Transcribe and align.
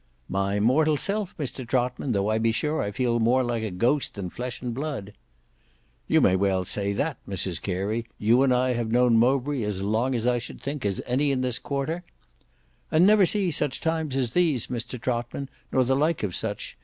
"My 0.29 0.59
mortal 0.59 0.97
self, 0.97 1.37
Mr 1.37 1.63
Trotman, 1.63 2.11
tho' 2.11 2.27
I 2.27 2.39
be 2.39 2.51
sure 2.51 2.81
I 2.81 2.89
feel 2.89 3.19
more 3.19 3.43
like 3.43 3.61
a 3.61 3.69
ghost 3.69 4.15
than 4.15 4.31
flesh 4.31 4.59
and 4.59 4.73
blood." 4.73 5.13
"You 6.07 6.21
may 6.21 6.35
well 6.35 6.65
say 6.65 6.91
that 6.93 7.17
Mrs 7.29 7.61
Carey; 7.61 8.07
you 8.17 8.41
and 8.41 8.51
I 8.51 8.73
have 8.73 8.91
known 8.91 9.17
Mowbray 9.19 9.61
as 9.61 9.83
long 9.83 10.15
I 10.27 10.39
should 10.39 10.59
think 10.59 10.87
as 10.87 11.03
any 11.05 11.29
in 11.31 11.41
this 11.41 11.59
quarter—" 11.59 12.03
"And 12.89 13.05
never 13.05 13.27
see 13.27 13.51
such 13.51 13.79
times 13.79 14.15
as 14.17 14.31
these 14.31 14.65
Mr 14.73 14.99
Trotman, 14.99 15.49
nor 15.71 15.83
the 15.83 15.95
like 15.95 16.23
of 16.23 16.33
such. 16.33 16.79